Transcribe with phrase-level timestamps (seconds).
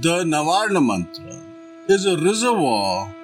[0.00, 1.40] the Navarna mantra
[1.88, 3.14] is a reservoir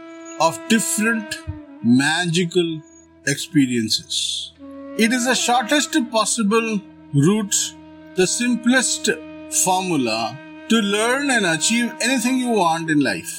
[0.40, 1.37] of different
[1.82, 2.80] magical
[3.27, 4.53] experiences.
[4.96, 6.80] It is the shortest possible
[7.12, 7.75] route,
[8.14, 9.09] the simplest
[9.64, 10.38] formula
[10.69, 13.37] to learn and achieve anything you want in life.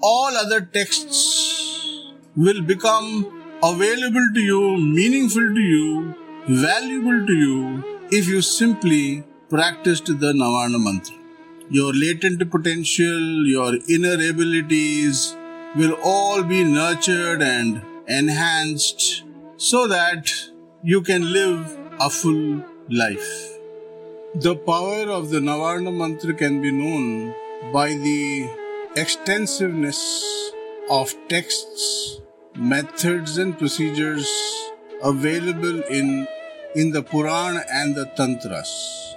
[0.00, 6.14] All other texts will become available to you, meaningful to you,
[6.48, 11.15] valuable to you if you simply practiced the Navarna mantra.
[11.68, 15.36] Your latent potential, your inner abilities
[15.74, 19.24] will all be nurtured and enhanced
[19.56, 20.30] so that
[20.84, 23.58] you can live a full life.
[24.36, 27.34] The power of the Navarna mantra can be known
[27.72, 28.48] by the
[28.94, 30.52] extensiveness
[30.88, 32.20] of texts,
[32.54, 34.30] methods, and procedures
[35.02, 36.28] available in,
[36.76, 39.16] in the Puran and the Tantras.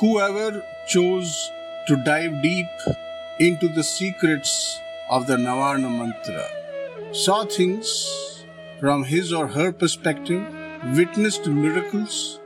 [0.00, 1.50] Whoever chose
[1.86, 2.66] to dive deep
[3.38, 4.78] into the secrets
[5.10, 6.48] of the Navarna mantra
[7.12, 8.44] saw things
[8.80, 10.42] from his or her perspective,
[10.96, 12.40] witnessed miracles,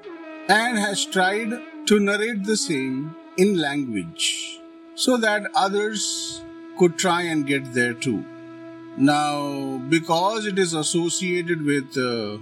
[0.49, 1.53] and has tried
[1.87, 4.61] to narrate the same in language
[4.95, 6.43] so that others
[6.79, 8.25] could try and get there too.
[8.97, 12.39] Now, because it is associated with uh,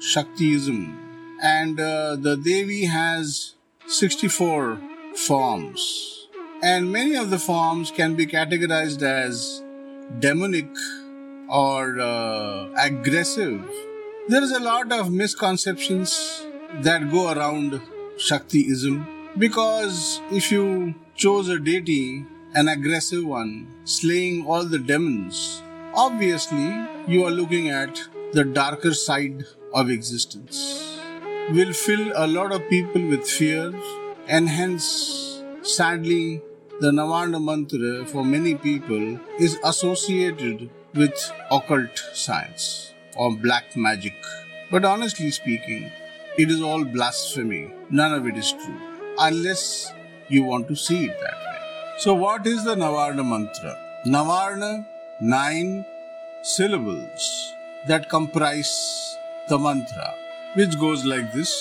[0.00, 0.96] Shaktiism
[1.42, 3.54] and uh, the Devi has
[3.86, 4.78] 64
[5.16, 6.21] forms,
[6.62, 9.62] and many of the forms can be categorized as
[10.20, 10.68] demonic
[11.48, 13.68] or uh, aggressive.
[14.28, 16.46] There is a lot of misconceptions
[16.82, 17.80] that go around
[18.16, 19.04] Shaktiism
[19.38, 22.24] because if you chose a deity,
[22.54, 25.62] an aggressive one, slaying all the demons,
[25.94, 28.00] obviously you are looking at
[28.32, 31.00] the darker side of existence.
[31.50, 33.74] Will fill a lot of people with fear
[34.28, 36.40] and hence, sadly,
[36.82, 39.02] the Navarna mantra for many people
[39.38, 41.16] is associated with
[41.48, 44.16] occult science or black magic.
[44.68, 45.92] But honestly speaking,
[46.36, 47.72] it is all blasphemy.
[47.88, 48.80] None of it is true.
[49.16, 49.92] Unless
[50.28, 51.58] you want to see it that way.
[51.98, 53.76] So, what is the Navarna mantra?
[54.04, 54.84] Navarna,
[55.20, 55.84] nine
[56.42, 57.54] syllables
[57.86, 58.72] that comprise
[59.48, 60.14] the mantra,
[60.54, 61.54] which goes like this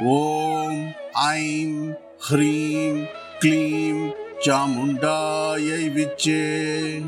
[0.00, 0.92] Om,
[1.30, 3.08] Aim, Hreem,
[3.40, 7.04] Kleem, Chamundayai Viche.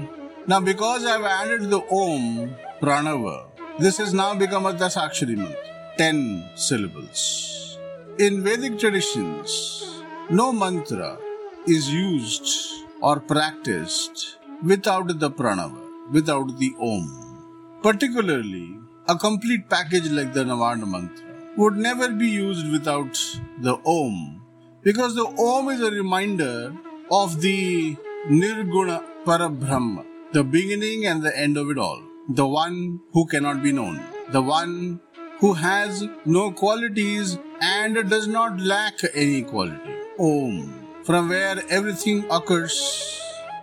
[0.46, 3.46] Now, because I've added the Om, Pranava,
[3.78, 5.68] this has now become a Dasakshari mantra.
[5.96, 7.78] 10 syllables.
[8.18, 11.18] In Vedic traditions, no mantra
[11.66, 15.80] is used or practiced without the pranava,
[16.12, 17.80] without the om.
[17.82, 18.76] Particularly,
[19.08, 23.18] a complete package like the Navarna mantra would never be used without
[23.60, 24.37] the om
[24.82, 26.74] because the om is a reminder
[27.10, 27.96] of the
[28.28, 33.72] Nirguna Parabrahma, the beginning and the end of it all, the one who cannot be
[33.72, 34.00] known,
[34.30, 35.00] the one
[35.40, 39.94] who has no qualities and does not lack any quality.
[40.18, 43.20] Om, from where everything occurs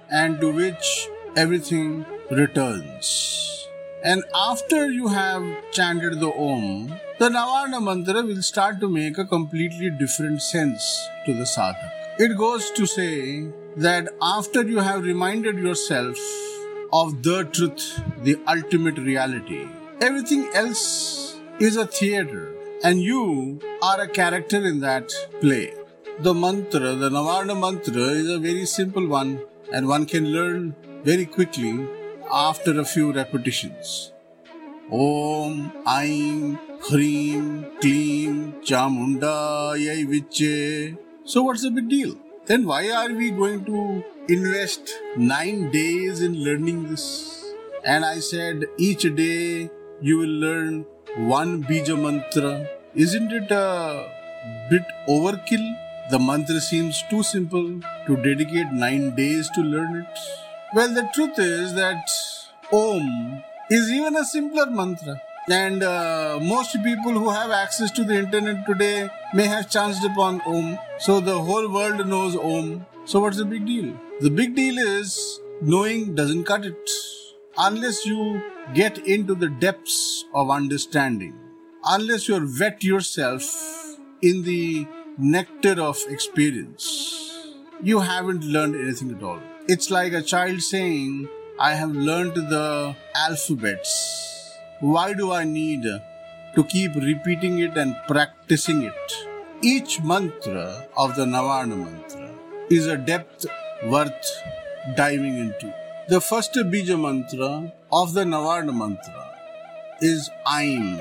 [0.09, 3.54] and to which everything returns.
[4.09, 9.25] And after you have chanted the Om, the Navarna mantra will start to make a
[9.25, 10.83] completely different sense
[11.25, 11.89] to the sadhak.
[12.19, 16.19] It goes to say that after you have reminded yourself
[16.93, 19.67] of the truth, the ultimate reality,
[19.99, 25.11] everything else is a theater and you are a character in that
[25.41, 25.73] play.
[26.19, 29.39] The mantra, the Navarna mantra, is a very simple one
[29.73, 31.87] and one can learn very quickly
[32.35, 34.11] after a few repetitions.
[34.91, 37.45] Om, Aim, Hreem,
[37.81, 40.97] Kleem, Chamunda, Yai Viche.
[41.23, 42.15] So, what's the big deal?
[42.45, 47.53] Then, why are we going to invest nine days in learning this?
[47.85, 49.69] And I said, each day
[50.01, 50.85] you will learn
[51.17, 52.67] one bija mantra.
[52.93, 54.09] Isn't it a
[54.69, 55.67] bit overkill?
[56.11, 60.44] The mantra seems too simple to dedicate nine days to learn it.
[60.75, 62.09] Well, the truth is that
[62.73, 63.41] Om
[63.71, 65.21] is even a simpler mantra.
[65.49, 70.41] And uh, most people who have access to the internet today may have chanced upon
[70.41, 70.77] Om.
[70.99, 72.85] So the whole world knows Om.
[73.05, 73.93] So what's the big deal?
[74.19, 76.89] The big deal is knowing doesn't cut it
[77.57, 78.43] unless you
[78.73, 81.39] get into the depths of understanding,
[81.85, 83.45] unless you are wet yourself
[84.21, 84.85] in the
[85.17, 87.47] nectar of experience,
[87.81, 89.39] you haven't learned anything at all.
[89.67, 91.27] It's like a child saying,
[91.59, 94.59] I have learned the alphabets.
[94.79, 99.13] Why do I need to keep repeating it and practicing it?
[99.63, 102.29] Each mantra of the Navarna mantra
[102.69, 103.47] is a depth
[103.87, 104.27] worth
[104.95, 105.73] diving into.
[106.09, 109.35] The first Bija mantra of the Navarna mantra
[109.99, 110.99] is Aim.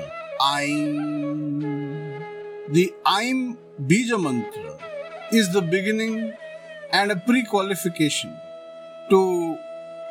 [0.57, 2.23] Aim.
[2.69, 4.79] The Aim Bija mantra
[5.31, 6.33] is the beginning
[6.91, 8.35] and a pre qualification
[9.09, 9.57] to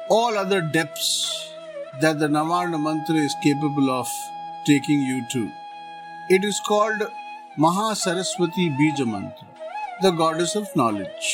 [0.08, 1.52] all other depths
[2.00, 4.08] that the Navarna mantra is capable of
[4.66, 5.50] taking you to.
[6.30, 7.02] It is called
[7.56, 9.48] Maha Saraswati Bija mantra,
[10.02, 11.28] the goddess of knowledge.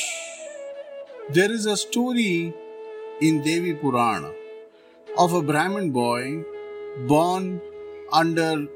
[1.29, 2.53] There is a story
[3.21, 4.31] in Devi Purana
[5.17, 6.43] of a Brahmin boy
[7.07, 7.61] born
[8.11, 8.67] under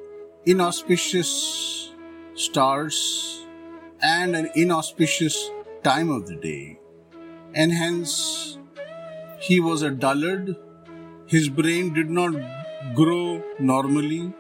[0.46, 1.92] inauspicious
[2.36, 3.46] stars
[4.02, 5.50] and an inauspicious
[5.84, 6.80] time of the day,
[7.54, 8.58] and hence
[9.48, 10.56] he was a dullard.
[11.28, 12.34] His brain did not
[12.96, 14.34] grow normally,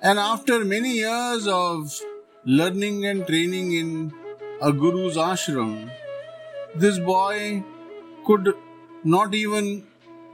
[0.00, 1.98] and after many years of
[2.44, 4.12] learning and training in
[4.60, 5.90] a guru's ashram,
[6.74, 7.64] this boy
[8.26, 8.54] could
[9.04, 9.86] not even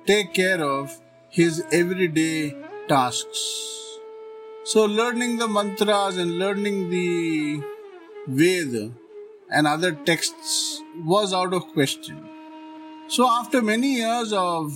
[0.07, 2.55] take care of his everyday
[2.89, 3.43] tasks.
[4.65, 7.63] So, learning the mantras and learning the
[8.27, 8.91] Veda
[9.51, 12.34] and other texts was out of question.
[13.07, 14.73] So, after many years of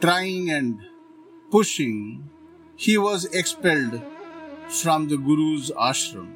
[0.00, 0.80] trying and
[1.52, 2.28] pushing,
[2.76, 4.02] he was expelled
[4.68, 6.32] from the Guru's ashram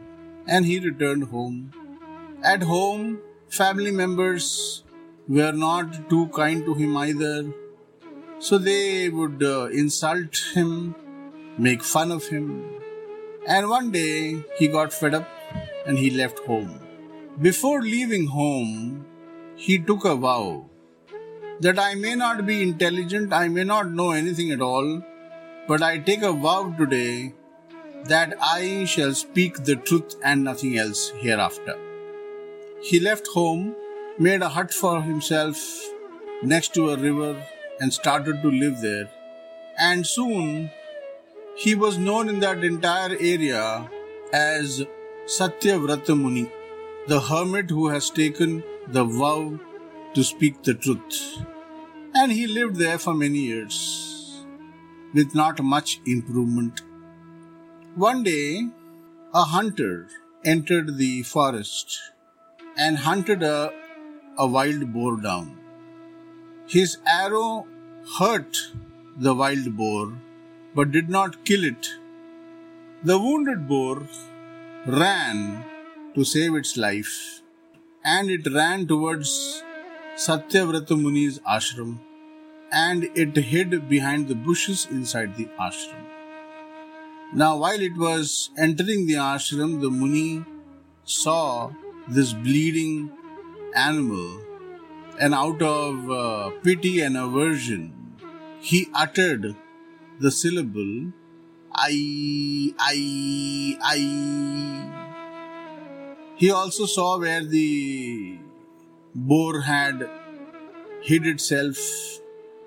[0.46, 1.72] and he returned home.
[2.44, 3.18] At home,
[3.48, 4.84] family members
[5.26, 7.52] were not too kind to him either.
[8.38, 10.94] So they would uh, insult him,
[11.58, 12.64] make fun of him.
[13.46, 15.28] And one day he got fed up
[15.84, 16.80] and he left home.
[17.42, 19.04] Before leaving home,
[19.56, 20.70] he took a vow
[21.60, 25.02] that I may not be intelligent, I may not know anything at all,
[25.66, 27.34] but I take a vow today
[28.05, 31.76] that I shall speak the truth and nothing else hereafter.
[32.82, 33.75] He left home
[34.19, 35.58] made a hut for himself
[36.43, 37.40] next to a river
[37.81, 39.08] and started to live there.
[39.78, 40.70] And soon
[41.56, 43.88] he was known in that entire area
[44.32, 44.84] as
[45.26, 46.50] Satyavrata Muni,
[47.06, 49.58] the hermit who has taken the vow
[50.18, 51.16] to speak the truth.
[52.12, 54.44] And he lived there for many years
[55.14, 56.82] with not much improvement.
[57.94, 58.68] One day,
[59.32, 60.08] a hunter
[60.44, 62.00] entered the forest
[62.76, 63.70] and hunted a
[64.44, 65.46] a wild boar down.
[66.74, 67.66] His arrow
[68.18, 68.58] hurt
[69.28, 70.02] the wild boar
[70.74, 71.92] but did not kill it.
[73.04, 74.02] The wounded boar
[74.98, 75.64] ran
[76.16, 77.16] to save its life
[78.04, 79.32] and it ran towards
[80.18, 81.98] Satyavrata Muni's ashram
[82.72, 86.04] and it hid behind the bushes inside the ashram.
[87.32, 90.44] Now, while it was entering the ashram, the Muni
[91.04, 91.70] saw
[92.08, 93.12] this bleeding
[93.76, 94.40] animal,
[95.20, 97.92] and out of uh, pity and aversion,
[98.60, 99.54] he uttered
[100.18, 101.12] the syllable
[101.72, 103.98] I, I, I.
[106.34, 108.38] He also saw where the
[109.26, 110.08] boar had
[111.02, 111.78] hid itself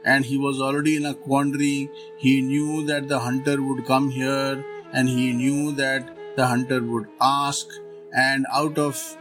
[0.03, 1.89] and he was already in a quandary.
[2.18, 4.63] He knew that the hunter would come here
[4.94, 7.68] and he knew that the hunter would ask,
[8.13, 9.18] and out of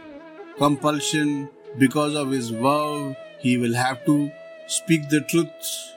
[0.57, 4.31] compulsion, because of his vow, he will have to
[4.67, 5.95] speak the truth,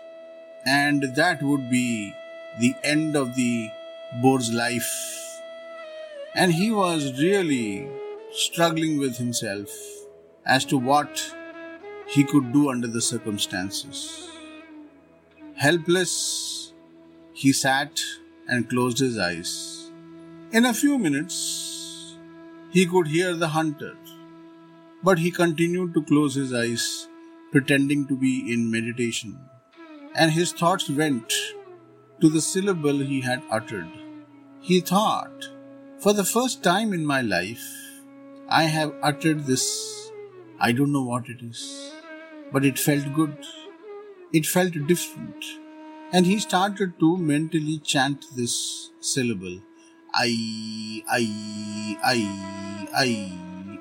[0.67, 2.13] and that would be
[2.61, 3.69] the end of the
[4.23, 4.93] boar's life.
[6.35, 7.89] And he was really
[8.33, 9.94] struggling with himself
[10.47, 11.35] as to what
[12.07, 14.31] he could do under the circumstances.
[15.57, 16.73] Helpless,
[17.33, 18.01] he sat
[18.49, 19.91] and closed his eyes.
[20.53, 22.17] In a few minutes,
[22.71, 23.97] he could hear the hunter
[25.05, 27.09] but he continued to close his eyes,
[27.53, 29.39] pretending to be in meditation.
[30.15, 31.31] And his thoughts went
[32.23, 33.91] to the syllable he had uttered.
[34.61, 35.51] He thought,
[35.99, 37.67] For the first time in my life,
[38.49, 40.04] I have uttered this.
[40.61, 41.93] I don't know what it is,
[42.53, 43.37] but it felt good.
[44.33, 45.45] It felt different.
[46.13, 49.61] And he started to mentally chant this syllable
[50.17, 53.33] I, I, I, I,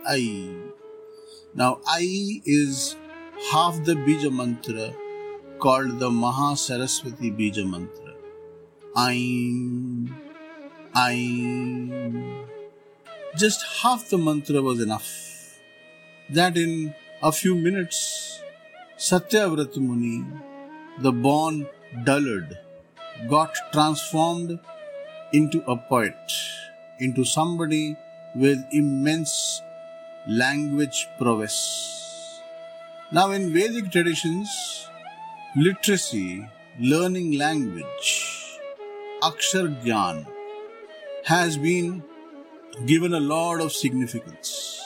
[0.08, 0.50] I.
[1.54, 2.96] Now, I is
[3.52, 4.96] half the Bija mantra
[5.60, 8.16] called the Maha Saraswati Bija mantra.
[8.98, 10.16] Aim,
[10.98, 12.46] Aim.
[13.38, 15.33] Just half the mantra was enough.
[16.30, 18.42] That in a few minutes,
[18.98, 20.26] Satyavrata Muni,
[21.00, 21.68] the born
[22.06, 22.58] dullard,
[23.30, 24.60] got transformed
[25.34, 26.16] into a poet,
[27.00, 27.98] into somebody
[28.36, 29.62] with immense
[30.28, 32.42] language prowess.
[33.12, 34.88] Now, in Vedic traditions,
[35.56, 36.48] literacy,
[36.80, 38.60] learning language,
[39.22, 40.26] Akshar Gyan,
[41.26, 42.04] has been
[42.86, 44.83] given a lot of significance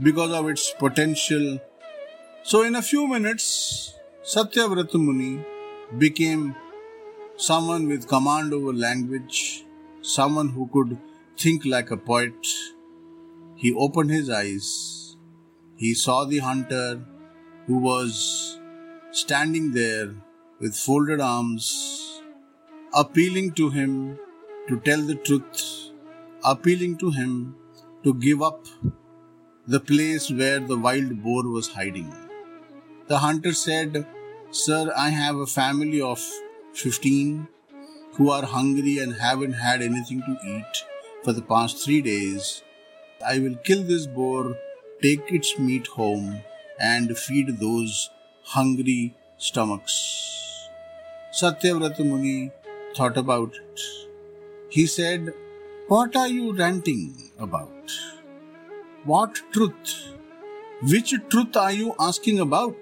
[0.00, 1.58] because of its potential.
[2.42, 3.94] So, in a few minutes,
[4.24, 5.44] Satyavrata Muni
[5.98, 6.54] became
[7.36, 9.64] someone with command over language,
[10.00, 10.98] someone who could
[11.38, 12.46] think like a poet.
[13.56, 15.16] He opened his eyes.
[15.76, 17.00] He saw the hunter
[17.66, 18.58] who was
[19.10, 20.14] standing there
[20.60, 22.22] with folded arms,
[22.94, 24.18] appealing to him
[24.68, 25.90] to tell the truth,
[26.44, 27.56] appealing to him
[28.04, 28.66] to give up
[29.66, 32.12] the place where the wild boar was hiding.
[33.06, 34.06] The hunter said,
[34.50, 36.20] Sir, I have a family of
[36.74, 37.46] 15
[38.14, 40.84] who are hungry and haven't had anything to eat
[41.22, 42.62] for the past three days.
[43.24, 44.56] I will kill this boar,
[45.00, 46.40] take its meat home,
[46.80, 48.10] and feed those
[48.42, 50.68] hungry stomachs.
[51.32, 52.50] Satyavrata Muni
[52.96, 53.80] thought about it.
[54.70, 55.32] He said,
[55.86, 57.81] What are you ranting about?
[59.04, 60.14] What truth?
[60.82, 62.76] Which truth are you asking about?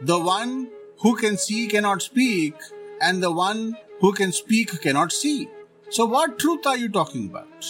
[0.00, 2.56] The one who can see cannot speak,
[3.00, 5.48] and the one who can speak cannot see.
[5.88, 7.64] So, what truth are you talking about?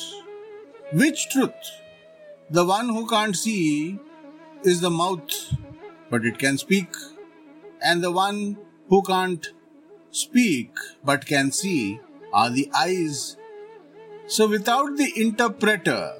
[0.94, 1.52] Which truth?
[2.48, 3.98] The one who can't see
[4.62, 5.54] is the mouth,
[6.08, 6.88] but it can speak,
[7.82, 8.56] and the one
[8.88, 9.52] who can't
[10.12, 10.70] speak
[11.04, 12.00] but can see
[12.32, 13.36] are the eyes.
[14.28, 16.14] So, without the interpreter,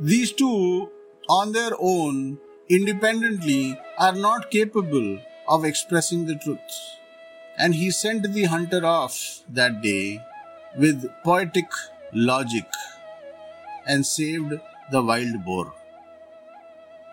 [0.00, 0.90] these two
[1.28, 2.38] on their own
[2.70, 6.96] independently are not capable of expressing the truth.
[7.58, 10.24] And he sent the hunter off that day
[10.78, 11.66] with poetic
[12.14, 12.64] logic
[13.86, 14.54] and saved
[14.90, 15.74] the wild boar.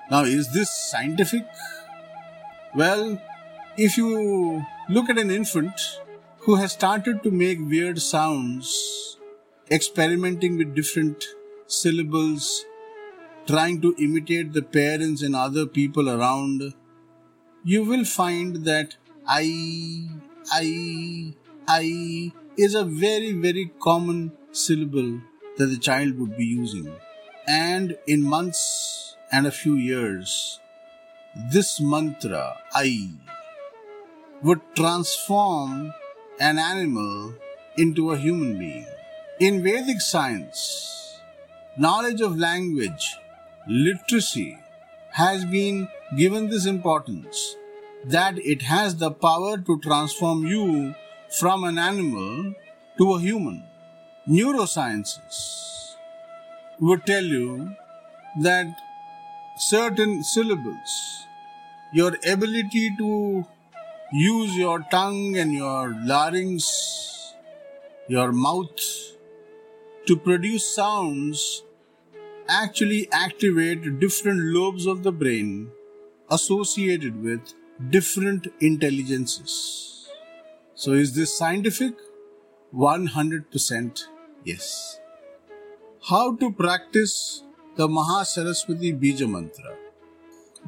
[0.10, 1.46] Now, is this scientific?
[2.74, 3.22] Well,
[3.76, 6.00] if you look at an infant
[6.38, 9.18] who has started to make weird sounds,
[9.70, 11.26] experimenting with different
[11.68, 12.64] syllables,
[13.48, 16.74] trying to imitate the parents and other people around,
[17.64, 20.08] you will find that I,
[20.52, 21.34] I,
[21.68, 25.22] I is a very, very common syllable
[25.58, 26.94] that the child would be using.
[27.48, 30.60] And in months and a few years,
[31.52, 33.10] this mantra, I,
[34.44, 35.94] would transform
[36.40, 37.34] an animal
[37.78, 38.86] into a human being.
[39.40, 41.20] In Vedic science,
[41.78, 43.16] knowledge of language,
[43.68, 44.58] literacy,
[45.12, 47.56] has been given this importance
[48.06, 50.96] that it has the power to transform you
[51.40, 52.54] from an animal
[52.98, 53.64] to a human.
[54.28, 55.96] Neurosciences
[56.80, 57.72] would tell you
[58.42, 58.68] that
[59.58, 61.26] certain syllables,
[61.94, 63.46] your ability to
[64.14, 67.34] use your tongue and your larynx,
[68.08, 68.80] your mouth
[70.06, 71.64] to produce sounds
[72.50, 75.72] actually activate different lobes of the brain
[76.30, 77.54] associated with
[77.90, 80.10] different intelligences.
[80.76, 81.94] So, is this scientific?
[82.74, 84.04] 100%
[84.44, 85.00] yes.
[86.10, 87.44] How to practice
[87.76, 89.76] the Mahasaraswati Bija Mantra.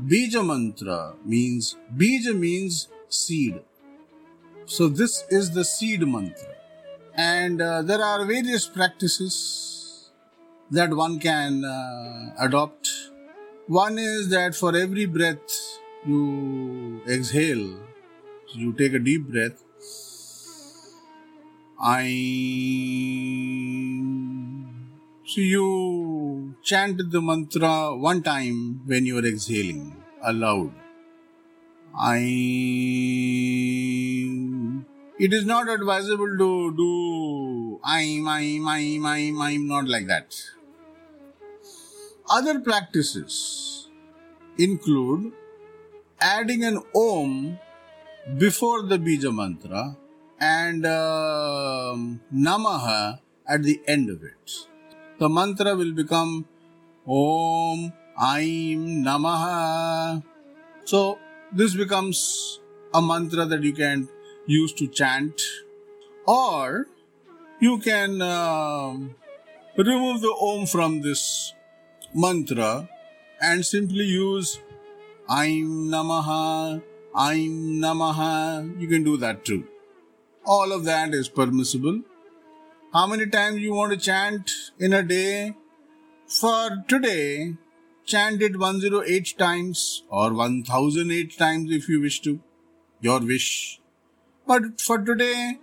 [0.05, 3.59] Bija Mantra means, Bija means seed.
[4.65, 6.55] So this is the seed mantra.
[7.15, 9.78] And uh, there are various practices
[10.71, 12.89] that one can uh, adopt.
[13.67, 17.77] One is that for every breath you exhale,
[18.53, 19.63] you take a deep breath.
[21.81, 22.03] I
[25.25, 30.71] so you chant the mantra one time when you are exhaling aloud.
[31.97, 32.17] I.
[35.19, 40.35] It is not advisable to do I'm, I'm, I'm, I'm, I'm, not like that.
[42.29, 43.89] Other practices
[44.59, 45.33] include
[46.21, 47.57] adding an Om
[48.37, 49.97] before the Bija mantra
[50.39, 51.95] and uh,
[52.31, 54.51] Namaha at the end of it.
[55.17, 56.45] The mantra will become
[57.07, 60.23] Om Aim Namaha.
[60.85, 61.17] So
[61.51, 62.59] this becomes
[62.93, 64.07] a mantra that you can
[64.45, 65.41] use to chant,
[66.27, 66.85] or
[67.59, 68.93] you can uh,
[69.77, 71.53] remove the Om from this
[72.13, 72.89] mantra
[73.41, 74.59] and simply use
[75.31, 76.81] Aim Namaha,
[77.17, 78.79] Aim Namaha.
[78.79, 79.65] You can do that too.
[80.45, 82.01] All of that is permissible.
[82.93, 85.55] How many times you want to chant in a day?
[86.27, 87.55] For today,
[88.05, 92.39] chant it 108 times or 1008 times if you wish to,
[93.01, 93.79] your wish.
[94.47, 95.59] But for today,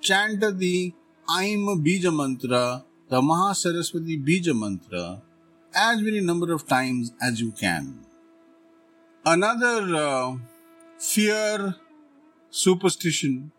[0.00, 0.94] chant the
[1.38, 5.22] Aim Bija Mantra, the Mahasaraswati Bija Mantra,
[5.74, 8.00] as many number of times as you can.
[9.24, 10.36] Another uh,
[10.98, 11.76] fear,
[12.50, 13.52] superstition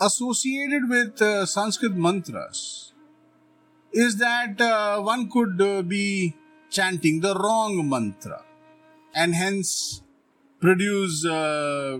[0.00, 2.92] associated with uh, Sanskrit mantras
[3.92, 6.34] is that uh, one could uh, be
[6.70, 8.44] chanting the wrong mantra
[9.14, 10.02] and hence
[10.60, 11.98] produce uh,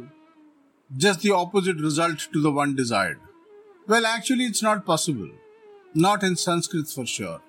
[0.96, 3.20] just the opposite result to the one desired.
[3.86, 5.30] Well, actually, it's not possible.
[5.94, 7.40] Not in Sanskrit for sure.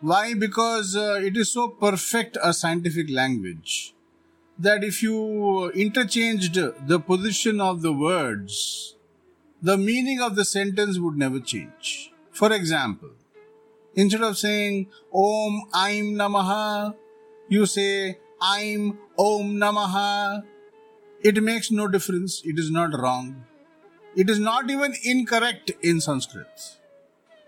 [0.00, 0.34] Why?
[0.34, 3.94] Because uh, it is so perfect a scientific language
[4.58, 8.96] that if you interchanged the position of the words,
[9.62, 12.12] the meaning of the sentence would never change.
[12.30, 13.10] For example,
[13.94, 16.94] instead of saying Om Aim Namaha,
[17.48, 18.18] you say
[18.54, 20.42] Aim Om Namaha.
[21.22, 22.42] It makes no difference.
[22.44, 23.44] It is not wrong.
[24.14, 26.76] It is not even incorrect in Sanskrit.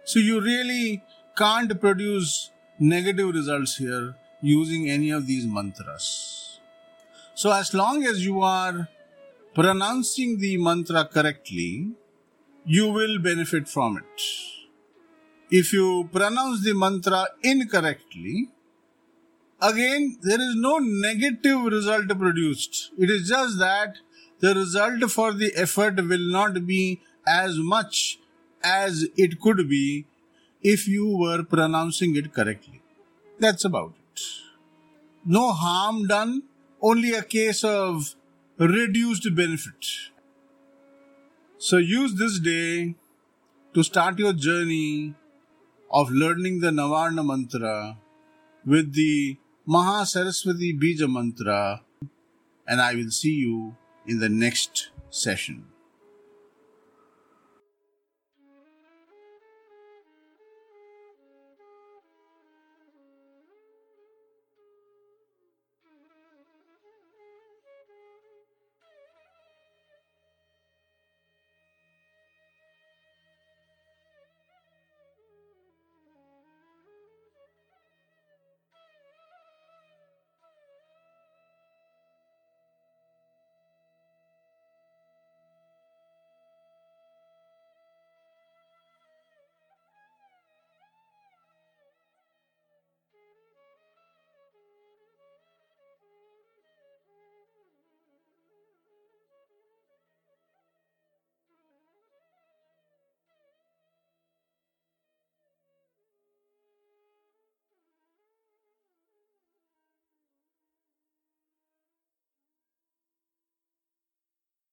[0.05, 1.03] So you really
[1.39, 6.61] can't produce negative results here using any of these mantras.
[7.35, 8.89] So as long as you are
[9.55, 11.93] pronouncing the mantra correctly,
[12.65, 14.23] you will benefit from it.
[15.51, 18.49] If you pronounce the mantra incorrectly,
[19.63, 22.91] again there is no negative result produced.
[22.99, 23.99] It is just that
[24.41, 28.19] the result for the effort will not be as much
[28.63, 30.07] as it could be
[30.63, 32.81] if you were pronouncing it correctly.
[33.39, 34.21] That's about it.
[35.25, 36.43] No harm done,
[36.81, 38.15] only a case of
[38.59, 39.87] reduced benefit.
[41.59, 42.95] So use this day
[43.75, 45.15] to start your journey
[45.91, 47.97] of learning the Navarna mantra
[48.65, 49.37] with the
[49.69, 51.83] Mahasaraswati Bija mantra,
[52.67, 55.67] and I will see you in the next session.